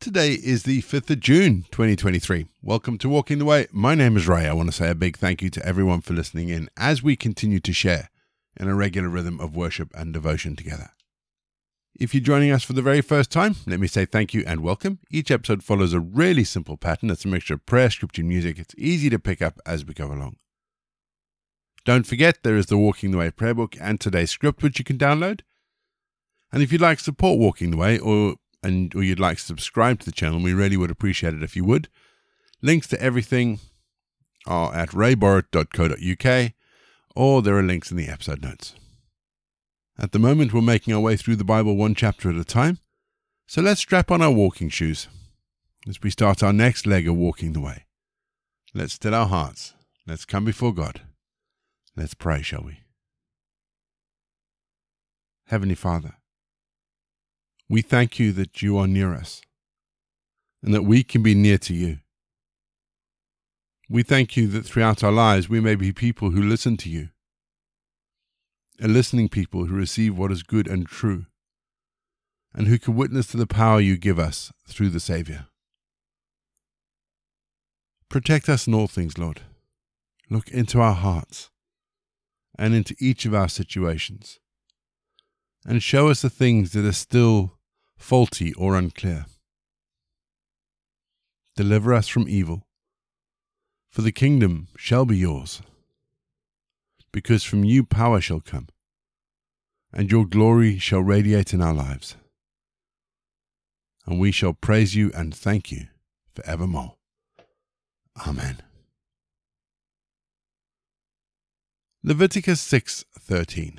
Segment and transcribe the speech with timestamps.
[0.00, 2.46] Today is the 5th of June, 2023.
[2.62, 3.66] Welcome to Walking the Way.
[3.70, 4.46] My name is Ray.
[4.46, 7.16] I want to say a big thank you to everyone for listening in as we
[7.16, 8.08] continue to share
[8.58, 10.92] in a regular rhythm of worship and devotion together.
[11.94, 14.62] If you're joining us for the very first time, let me say thank you and
[14.62, 15.00] welcome.
[15.10, 17.10] Each episode follows a really simple pattern.
[17.10, 18.58] It's a mixture of prayer, scripture, and music.
[18.58, 20.36] It's easy to pick up as we go along.
[21.84, 24.84] Don't forget, there is the Walking the Way prayer book and today's script, which you
[24.86, 25.42] can download.
[26.50, 30.00] And if you'd like support Walking the Way or and or you'd like to subscribe
[30.00, 31.88] to the channel, we really would appreciate it if you would.
[32.62, 33.60] Links to everything
[34.46, 36.52] are at rayborrett.co.uk
[37.16, 38.74] or there are links in the episode notes.
[39.98, 42.78] At the moment, we're making our way through the Bible one chapter at a time,
[43.46, 45.08] so let's strap on our walking shoes
[45.88, 47.84] as we start our next leg of walking the way.
[48.74, 49.74] Let's still our hearts.
[50.06, 51.02] Let's come before God.
[51.96, 52.78] Let's pray, shall we?
[55.46, 56.14] Heavenly Father,
[57.70, 59.42] we thank you that you are near us
[60.60, 61.98] and that we can be near to you.
[63.88, 67.10] We thank you that throughout our lives we may be people who listen to you,
[68.82, 71.26] a listening people who receive what is good and true,
[72.52, 75.46] and who can witness to the power you give us through the Saviour.
[78.08, 79.42] Protect us in all things, Lord.
[80.28, 81.50] Look into our hearts
[82.58, 84.40] and into each of our situations,
[85.64, 87.58] and show us the things that are still
[88.00, 89.26] faulty, or unclear.
[91.54, 92.62] Deliver us from evil,
[93.90, 95.62] for the kingdom shall be yours,
[97.12, 98.68] because from you power shall come,
[99.92, 102.16] and your glory shall radiate in our lives,
[104.06, 105.86] and we shall praise you and thank you
[106.34, 106.96] for evermore.
[108.26, 108.62] Amen.
[112.02, 113.78] Leviticus 6:13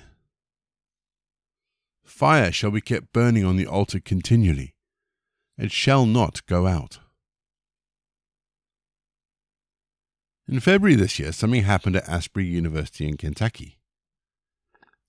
[2.11, 4.75] Fire shall be kept burning on the altar continually.
[5.57, 6.99] It shall not go out.
[10.47, 13.79] In February this year, something happened at Asbury University in Kentucky.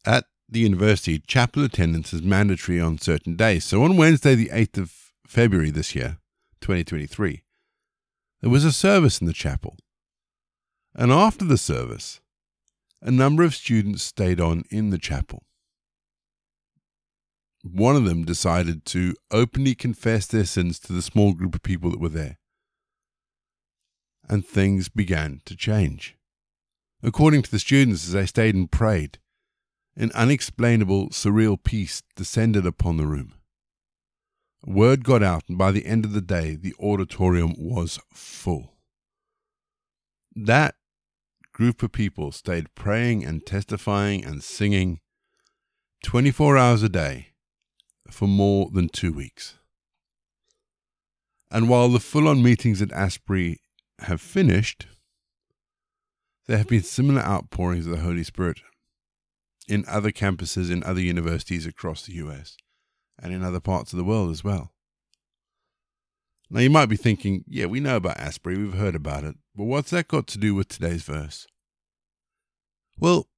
[0.07, 3.65] At the university, chapel attendance is mandatory on certain days.
[3.65, 6.19] So on Wednesday, the 8th of February this year,
[6.61, 7.43] 2023,
[8.41, 9.77] there was a service in the chapel.
[10.95, 12.21] And after the service,
[13.03, 15.43] a number of students stayed on in the chapel
[17.63, 21.91] one of them decided to openly confess their sins to the small group of people
[21.91, 22.39] that were there.
[24.29, 26.17] And things began to change.
[27.03, 29.19] According to the students, as they stayed and prayed,
[29.97, 33.35] an unexplainable, surreal peace descended upon the room.
[34.65, 38.75] Word got out, and by the end of the day, the auditorium was full.
[40.35, 40.77] That
[41.53, 45.01] group of people stayed praying and testifying and singing
[46.05, 47.32] 24 hours a day
[48.13, 49.57] for more than two weeks.
[51.51, 53.61] And while the full on meetings at Asbury
[54.01, 54.87] have finished,
[56.47, 58.61] there have been similar outpourings of the Holy Spirit
[59.69, 62.57] in other campuses in other universities across the US
[63.19, 64.73] and in other parts of the world as well.
[66.51, 69.65] Now you might be thinking, yeah, we know about Asbury, we've heard about it, but
[69.65, 71.47] what's that got to do with today's verse?
[72.99, 73.29] Well,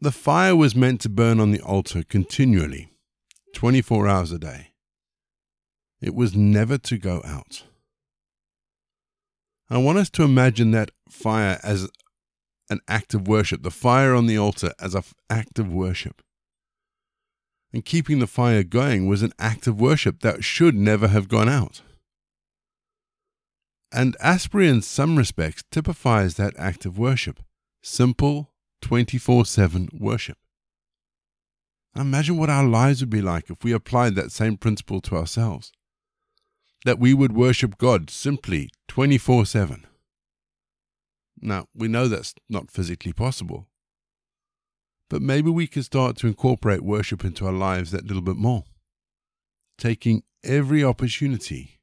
[0.00, 2.91] the fire was meant to burn on the altar continually
[3.52, 4.72] 24 hours a day.
[6.00, 7.64] It was never to go out.
[9.70, 11.88] I want us to imagine that fire as
[12.68, 16.22] an act of worship, the fire on the altar as an act of worship.
[17.72, 21.48] And keeping the fire going was an act of worship that should never have gone
[21.48, 21.82] out.
[23.92, 27.40] And Asbury, in some respects, typifies that act of worship
[27.82, 30.38] simple, 24 7 worship.
[31.94, 35.72] Imagine what our lives would be like if we applied that same principle to ourselves.
[36.84, 39.86] That we would worship God simply 24 7.
[41.40, 43.68] Now, we know that's not physically possible.
[45.10, 48.64] But maybe we can start to incorporate worship into our lives that little bit more.
[49.76, 51.80] Taking every opportunity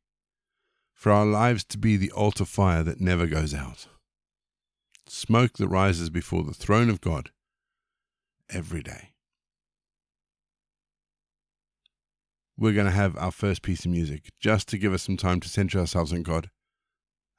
[0.94, 3.88] for our lives to be the altar fire that never goes out.
[5.08, 7.30] Smoke that rises before the throne of God
[8.50, 9.12] every day.
[12.60, 15.40] We're going to have our first piece of music just to give us some time
[15.40, 16.50] to center ourselves on God.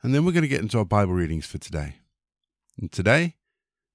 [0.03, 1.97] And then we're going to get into our Bible readings for today.
[2.81, 3.37] And today,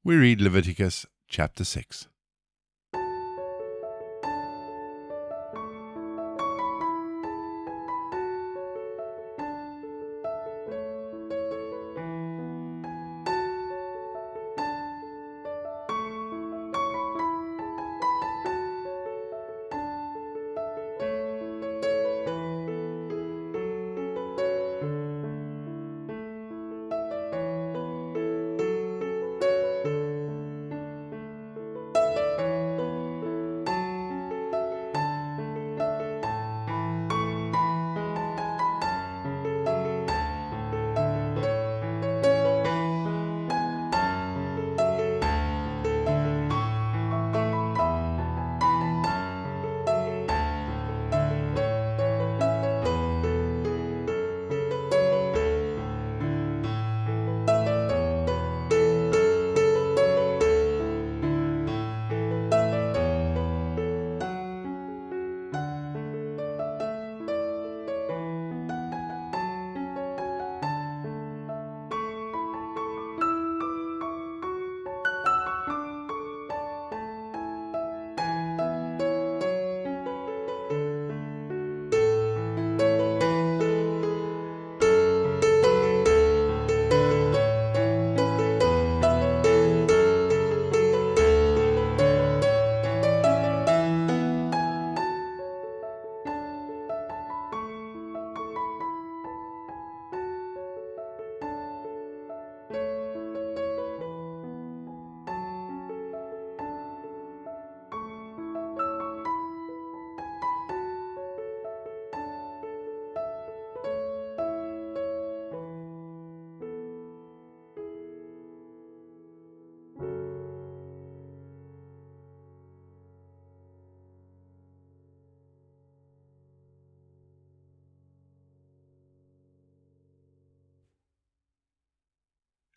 [0.04, 2.08] we read Leviticus chapter 6.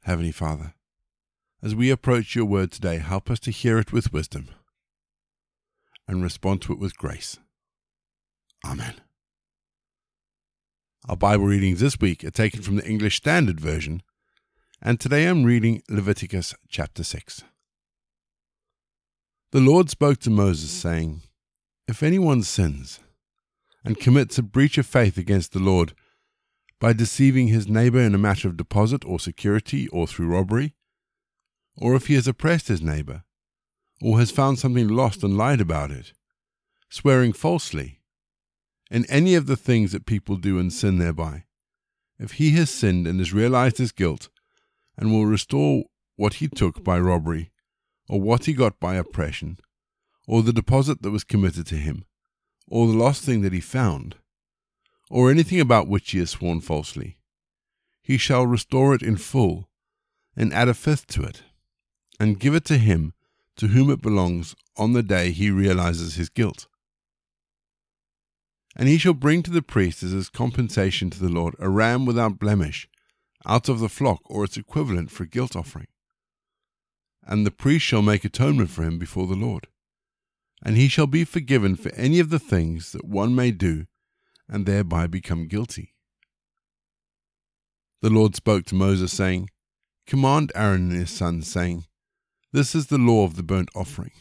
[0.08, 0.72] Heavenly Father,
[1.62, 4.48] as we approach your word today, help us to hear it with wisdom
[6.08, 7.36] and respond to it with grace.
[8.64, 8.94] Amen.
[11.10, 14.02] Our Bible readings this week are taken from the English Standard Version,
[14.80, 17.42] and today I'm reading Leviticus chapter 6.
[19.52, 21.20] The Lord spoke to Moses, saying,
[21.86, 23.00] If anyone sins
[23.84, 25.92] and commits a breach of faith against the Lord
[26.80, 30.74] by deceiving his neighbor in a matter of deposit or security or through robbery,
[31.76, 33.24] or if he has oppressed his neighbor,
[34.00, 36.12] or has found something lost and lied about it,
[36.88, 38.00] swearing falsely,
[38.90, 41.44] in any of the things that people do and sin thereby,
[42.18, 44.28] if he has sinned and has realized his guilt,
[44.96, 45.84] and will restore
[46.16, 47.50] what he took by robbery,
[48.08, 49.58] or what he got by oppression,
[50.26, 52.04] or the deposit that was committed to him,
[52.66, 54.16] or the lost thing that he found,
[55.10, 57.18] or anything about which he has sworn falsely,
[58.02, 59.68] he shall restore it in full,
[60.36, 61.42] and add a fifth to it,
[62.18, 63.12] and give it to him
[63.56, 66.66] to whom it belongs on the day he realizes his guilt.
[68.76, 72.06] And he shall bring to the priest as his compensation to the Lord a ram
[72.06, 72.88] without blemish,
[73.44, 75.88] out of the flock or its equivalent for a guilt offering.
[77.26, 79.66] And the priest shall make atonement for him before the Lord.
[80.62, 83.86] And he shall be forgiven for any of the things that one may do
[84.48, 85.94] and thereby become guilty.
[88.00, 89.50] The Lord spoke to Moses, saying,
[90.06, 91.84] Command Aaron and his sons, saying,
[92.52, 94.12] This is the law of the burnt offering.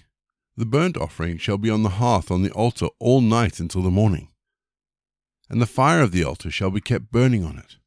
[0.55, 3.91] The burnt offering shall be on the hearth on the altar all night until the
[3.91, 4.29] morning,
[5.49, 7.77] and the fire of the altar shall be kept burning on it.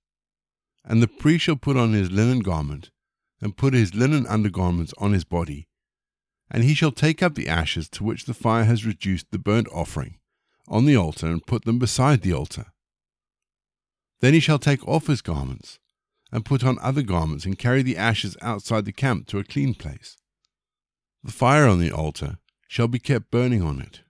[0.84, 2.90] And the priest shall put on his linen garment,
[3.42, 5.68] and put his linen undergarments on his body,
[6.48, 9.68] and he shall take up the ashes to which the fire has reduced the burnt
[9.72, 10.20] offering
[10.70, 12.66] on the altar and put them beside the altar.
[14.20, 15.78] Then he shall take off his garments,
[16.30, 19.74] and put on other garments, and carry the ashes outside the camp to a clean
[19.74, 20.16] place.
[21.24, 24.00] The fire on the altar shall be kept burning on it,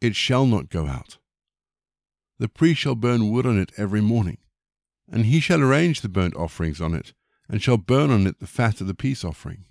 [0.00, 1.16] it shall not go out.
[2.38, 4.38] The priest shall burn wood on it every morning,
[5.10, 7.14] and he shall arrange the burnt offerings on it,
[7.48, 9.64] and shall burn on it the fat of the peace offering.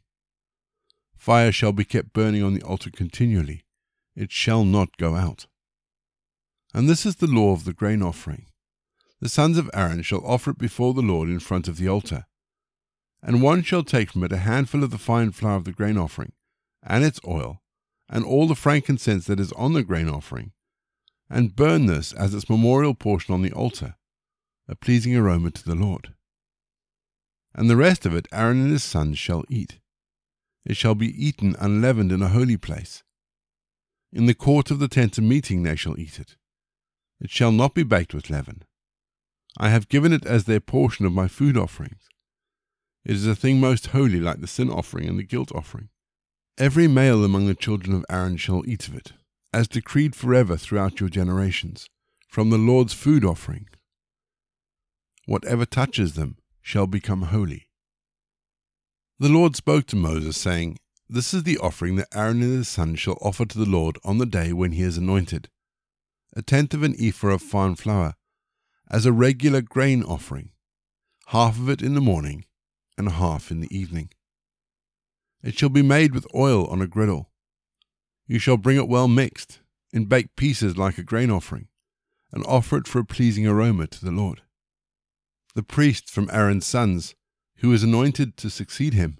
[1.15, 3.65] Fire shall be kept burning on the altar continually,
[4.15, 5.47] it shall not go out.
[6.73, 8.45] And this is the law of the grain offering.
[9.21, 12.25] The sons of Aaron shall offer it before the Lord in front of the altar.
[13.21, 15.97] And one shall take from it a handful of the fine flour of the grain
[15.97, 16.31] offering,
[16.83, 17.61] and its oil,
[18.07, 20.53] and all the frankincense that is on the grain offering,
[21.29, 23.95] and burn this as its memorial portion on the altar,
[24.69, 26.13] a pleasing aroma to the Lord.
[27.53, 29.79] And the rest of it Aaron and his sons shall eat.
[30.65, 33.03] It shall be eaten unleavened in a holy place.
[34.13, 36.37] In the court of the tent of meeting they shall eat it.
[37.21, 38.63] It shall not be baked with leaven.
[39.57, 42.07] I have given it as their portion of my food offerings.
[43.03, 45.89] It is a thing most holy, like the sin offering and the guilt offering.
[46.57, 49.13] Every male among the children of Aaron shall eat of it,
[49.53, 51.89] as decreed forever throughout your generations,
[52.27, 53.67] from the Lord's food offering.
[55.25, 57.69] Whatever touches them shall become holy.
[59.19, 62.99] The Lord spoke to Moses, saying, This is the offering that Aaron and his sons
[62.99, 65.49] shall offer to the Lord on the day when he is anointed
[66.39, 68.15] a tenth of an ephah of fine flour,
[68.89, 70.51] as a regular grain offering,
[71.27, 72.45] half of it in the morning
[72.97, 74.09] and half in the evening.
[75.43, 77.29] It shall be made with oil on a griddle.
[78.25, 79.59] You shall bring it well mixed,
[79.91, 81.67] in baked pieces like a grain offering,
[82.31, 84.41] and offer it for a pleasing aroma to the Lord.
[85.55, 87.15] The priest from Aaron's sons,
[87.57, 89.17] who is anointed to succeed him,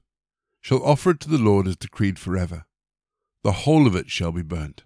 [0.61, 2.65] shall offer it to the Lord as decreed forever.
[3.43, 4.85] The whole of it shall be burnt.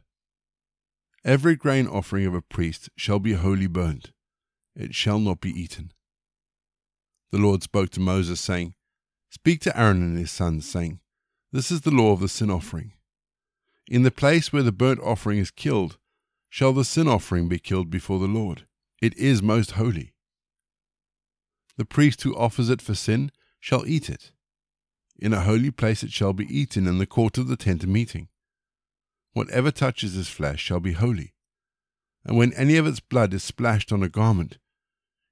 [1.25, 4.11] Every grain offering of a priest shall be wholly burnt,
[4.75, 5.93] it shall not be eaten.
[7.31, 8.75] The Lord spoke to Moses, saying,
[9.29, 10.99] Speak to Aaron and his sons, saying,
[11.51, 12.93] This is the law of the sin offering.
[13.89, 15.97] In the place where the burnt offering is killed,
[16.49, 18.67] shall the sin offering be killed before the Lord.
[19.01, 20.13] It is most holy.
[21.77, 24.31] The priest who offers it for sin shall eat it.
[25.17, 27.89] In a holy place it shall be eaten in the court of the tent of
[27.89, 28.27] meeting.
[29.33, 31.33] Whatever touches his flesh shall be holy.
[32.23, 34.57] And when any of its blood is splashed on a garment,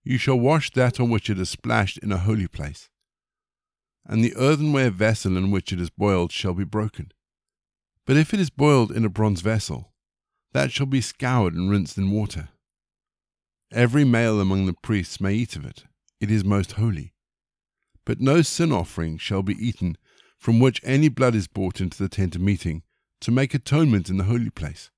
[0.04, 2.90] you shall wash that on which it is splashed in a holy place.
[4.06, 7.12] And the earthenware vessel in which it is boiled shall be broken.
[8.06, 9.94] But if it is boiled in a bronze vessel,
[10.54, 12.50] that shall be scoured and rinsed in water.
[13.72, 15.86] Every male among the priests may eat of it,
[16.20, 17.14] it is most holy.
[18.04, 19.98] But no sin offering shall be eaten
[20.38, 22.82] from which any blood is brought into the tent of meeting,
[23.22, 24.90] to make atonement in the holy place.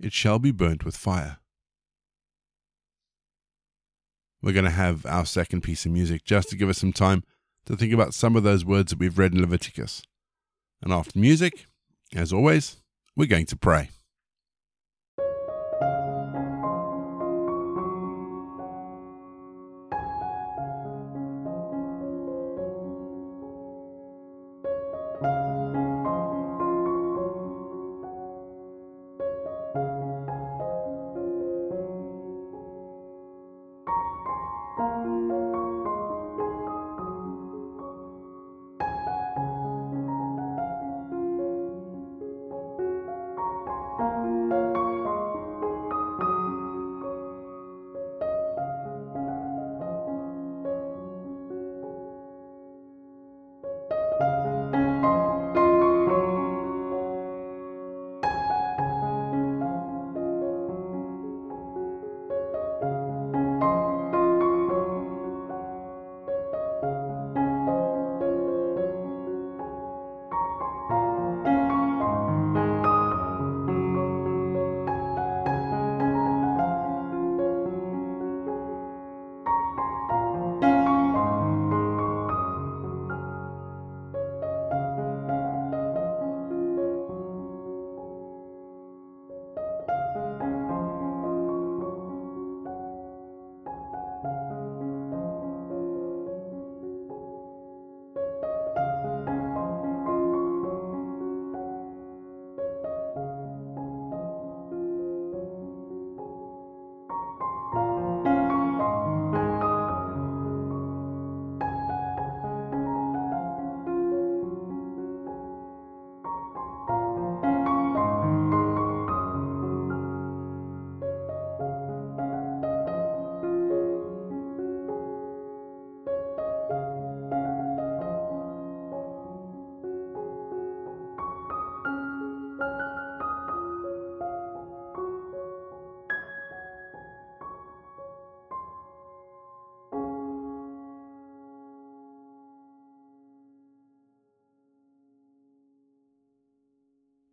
[0.00, 1.38] It shall be burnt with fire.
[4.42, 7.24] We're going to have our second piece of music just to give us some time
[7.66, 10.02] to think about some of those words that we've read in Leviticus.
[10.80, 11.66] And after music,
[12.14, 12.76] as always,
[13.16, 13.90] we're going to pray.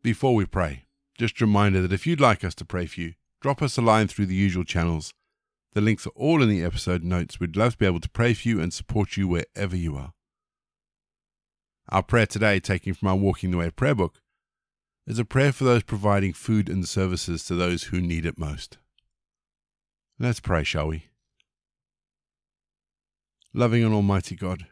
[0.05, 0.85] Before we pray,
[1.17, 3.81] just a reminder that if you'd like us to pray for you, drop us a
[3.81, 5.11] line through the usual channels.
[5.73, 7.39] The links are all in the episode notes.
[7.39, 10.11] We'd love to be able to pray for you and support you wherever you are.
[11.89, 14.21] Our prayer today, taken from our Walking the Way prayer book,
[15.07, 18.77] is a prayer for those providing food and services to those who need it most.
[20.19, 21.05] Let's pray, shall we?
[23.55, 24.67] Loving and Almighty God,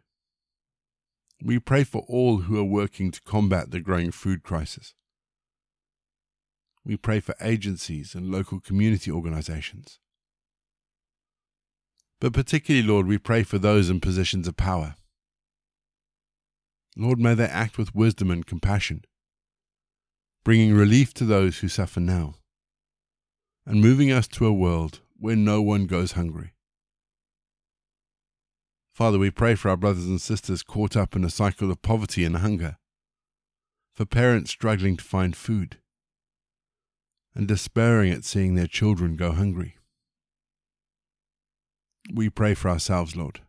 [1.44, 4.94] we pray for all who are working to combat the growing food crisis.
[6.86, 10.00] We pray for agencies and local community organizations.
[12.20, 14.96] But particularly, Lord, we pray for those in positions of power.
[16.96, 19.04] Lord, may they act with wisdom and compassion,
[20.44, 22.36] bringing relief to those who suffer now,
[23.66, 26.54] and moving us to a world where no one goes hungry.
[28.94, 32.26] Father, we pray for our brothers and sisters caught up in a cycle of poverty
[32.26, 32.78] and hunger,
[33.94, 35.78] for parents struggling to find food,
[37.36, 39.78] and despairing at seeing their children go hungry.
[42.14, 43.42] We pray for ourselves, Lord.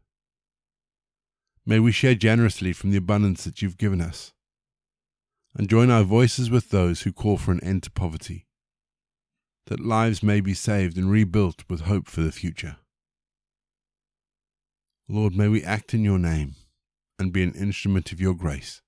[1.66, 4.32] May we share generously from the abundance that you've given us,
[5.56, 8.46] and join our voices with those who call for an end to poverty,
[9.66, 12.76] that lives may be saved and rebuilt with hope for the future.
[15.08, 16.54] Lord, may we act in your name
[17.18, 18.82] and be an instrument of your grace.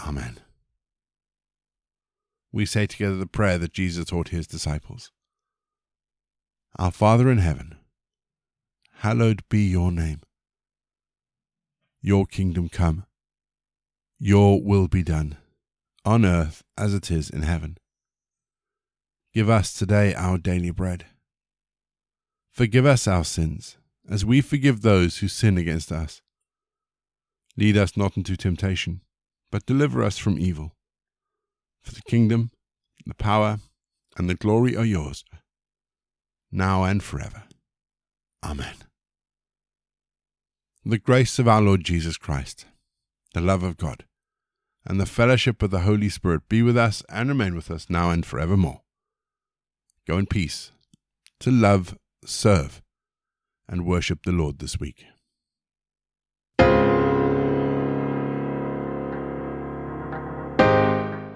[0.00, 0.40] Amen
[2.52, 5.10] we say together the prayer that Jesus taught his disciples
[6.78, 7.76] Our Father in heaven,
[8.98, 10.20] hallowed be your name.
[12.00, 13.04] Your kingdom come,
[14.18, 15.36] your will be done,
[16.04, 17.76] on earth as it is in heaven.
[19.34, 21.06] Give us today our daily bread.
[22.50, 23.76] Forgive us our sins,
[24.08, 26.22] as we forgive those who sin against us.
[27.56, 29.02] Lead us not into temptation,
[29.50, 30.77] but deliver us from evil.
[31.88, 32.50] For the kingdom,
[33.06, 33.60] the power,
[34.18, 35.24] and the glory are yours,
[36.52, 37.44] now and forever.
[38.44, 38.74] Amen.
[40.84, 42.66] The grace of our Lord Jesus Christ,
[43.32, 44.04] the love of God,
[44.84, 48.10] and the fellowship of the Holy Spirit be with us and remain with us now
[48.10, 48.82] and forevermore.
[50.06, 50.72] Go in peace
[51.40, 52.82] to love, serve,
[53.66, 55.06] and worship the Lord this week.